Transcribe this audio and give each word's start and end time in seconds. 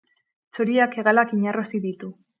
Txoriak 0.57 0.97
hegalak 1.03 1.37
inarrosi 1.41 1.83
ditu. 1.89 2.15